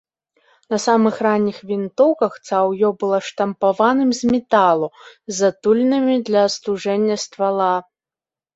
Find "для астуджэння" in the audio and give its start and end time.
6.33-7.15